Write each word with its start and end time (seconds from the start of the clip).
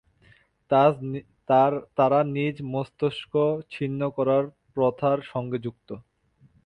তারা 1.97 2.19
নিজ 2.35 2.55
মস্তক 2.73 3.33
ছিন্ন 3.71 4.01
করার 4.17 4.43
প্রথার 4.73 5.17
সঙ্গে 5.31 5.57
যুক্ত। 5.65 5.89